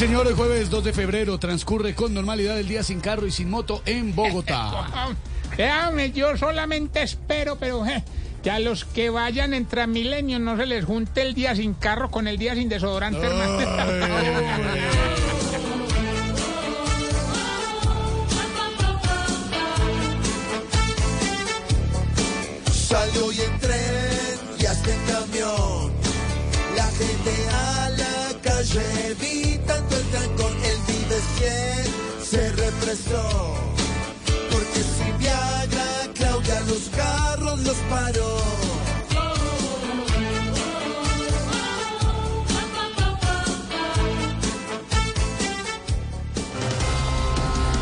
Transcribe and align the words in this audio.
Sí, 0.00 0.06
señor, 0.06 0.26
el 0.28 0.34
jueves 0.34 0.70
2 0.70 0.82
de 0.82 0.92
febrero 0.94 1.38
transcurre 1.38 1.94
con 1.94 2.14
normalidad 2.14 2.58
el 2.58 2.66
día 2.66 2.82
sin 2.82 3.00
carro 3.00 3.26
y 3.26 3.30
sin 3.30 3.50
moto 3.50 3.82
en 3.84 4.14
Bogotá. 4.14 4.86
Déjame, 5.58 6.10
yo 6.12 6.38
solamente 6.38 7.02
espero, 7.02 7.56
pero 7.56 7.84
eh, 7.84 8.02
que 8.42 8.50
a 8.50 8.60
los 8.60 8.86
que 8.86 9.10
vayan 9.10 9.52
en 9.52 9.66
Transmilenio 9.66 10.38
no 10.38 10.56
se 10.56 10.64
les 10.64 10.86
junte 10.86 11.20
el 11.20 11.34
día 11.34 11.54
sin 11.54 11.74
carro 11.74 12.10
con 12.10 12.28
el 12.28 12.38
día 12.38 12.54
sin 12.54 12.70
desodorante, 12.70 13.20
hermano. 13.20 13.58
Salió 22.72 23.32
y 23.32 23.40
en 23.42 23.58
tren 23.58 24.38
y 24.60 24.64
hasta 24.64 24.94
en 24.94 25.00
camión. 25.04 25.92
La 26.74 26.84
gente 26.84 27.48
a 27.52 27.90
la 27.90 28.40
calle 28.40 29.10
evitando 29.10 29.49
trancón. 30.10 30.52
El 30.64 30.78
Vive 30.86 31.20
100 31.38 32.24
se 32.24 32.52
represó. 32.52 33.54
Porque 34.50 34.80
si 34.80 35.12
Viagra, 35.18 36.12
Claudia 36.14 36.60
los 36.68 36.90
carros 36.90 37.60
los 37.60 37.76
paró. 37.88 38.40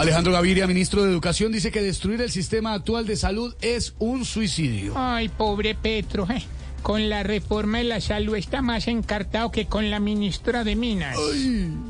Alejandro 0.00 0.32
Gaviria, 0.32 0.66
ministro 0.66 1.04
de 1.04 1.10
Educación, 1.10 1.52
dice 1.52 1.70
que 1.70 1.82
destruir 1.82 2.22
el 2.22 2.30
sistema 2.30 2.72
actual 2.72 3.06
de 3.06 3.16
salud 3.16 3.54
es 3.60 3.92
un 3.98 4.24
suicidio. 4.24 4.94
Ay, 4.96 5.28
pobre 5.28 5.74
Petro, 5.74 6.26
eh. 6.30 6.42
Con 6.82 7.10
la 7.10 7.22
reforma 7.22 7.78
de 7.78 7.84
la 7.84 8.00
salud 8.00 8.34
está 8.34 8.62
más 8.62 8.88
encartado 8.88 9.50
que 9.50 9.66
con 9.66 9.90
la 9.90 10.00
ministra 10.00 10.64
de 10.64 10.74
Minas. 10.74 11.16
Don 11.16 11.89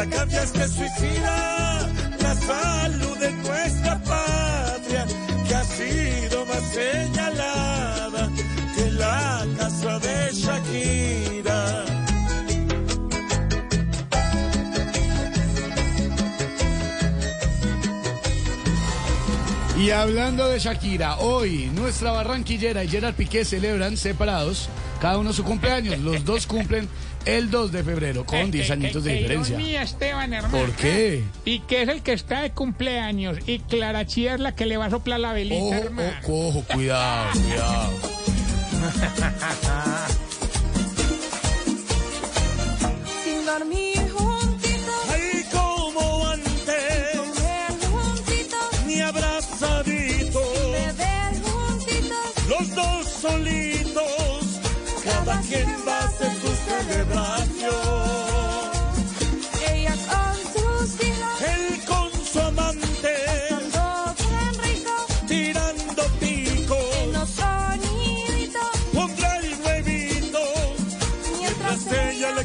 La 0.00 0.06
cambias 0.06 0.52
te 0.52 0.66
suicida 0.66 1.88
la 2.22 2.34
salud 2.34 3.18
de 3.18 3.30
nuestra 3.32 3.98
patria 3.98 5.06
que 5.46 5.54
ha 5.54 5.64
sido 5.64 6.46
más 6.46 6.64
señalada 6.72 8.30
que 8.74 8.90
la 8.92 9.46
casa 9.58 9.98
de 9.98 10.32
Shakira. 10.32 11.19
Y 19.80 19.90
hablando 19.92 20.46
de 20.48 20.58
Shakira, 20.58 21.16
hoy 21.20 21.70
nuestra 21.74 22.12
barranquillera 22.12 22.84
y 22.84 22.88
Gerard 22.88 23.14
Piqué 23.14 23.46
celebran 23.46 23.96
separados 23.96 24.68
cada 25.00 25.16
uno 25.16 25.32
su 25.32 25.42
cumpleaños. 25.42 25.98
Los 26.00 26.22
dos 26.26 26.46
cumplen 26.46 26.86
el 27.24 27.50
2 27.50 27.72
de 27.72 27.82
febrero 27.82 28.26
con 28.26 28.50
10 28.50 28.70
añitos 28.72 29.04
de 29.04 29.12
Eh, 29.12 29.14
eh, 29.14 29.18
diferencia. 29.22 29.54
ironía, 29.56 29.82
Esteban, 29.82 30.34
hermano. 30.34 30.56
¿Por 30.58 30.72
qué? 30.72 31.24
Y 31.46 31.60
que 31.60 31.82
es 31.82 31.88
el 31.88 32.02
que 32.02 32.12
está 32.12 32.42
de 32.42 32.50
cumpleaños. 32.50 33.38
Y 33.46 33.60
Clara 33.60 34.06
Chía 34.06 34.34
es 34.34 34.40
la 34.40 34.54
que 34.54 34.66
le 34.66 34.76
va 34.76 34.86
a 34.86 34.90
soplar 34.90 35.18
la 35.20 35.32
velita, 35.32 35.62
Ojo, 35.64 35.74
hermano. 35.74 36.10
ojo, 36.24 36.48
ojo, 36.48 36.64
cuidado, 36.74 37.30
cuidado. 37.32 37.90